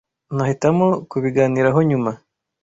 [0.35, 2.11] Nahitamo kubiganiraho nyuma.